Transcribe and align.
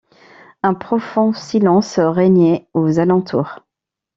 Un 0.63 0.73
profond 0.73 1.31
silence 1.31 1.99
régnait 1.99 2.67
aux 2.73 2.97
alentours. 2.97 3.59